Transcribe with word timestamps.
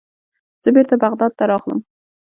زه 0.63 0.69
بیرته 0.75 0.95
بغداد 1.03 1.31
ته 1.37 1.43
راغلم. 1.51 1.79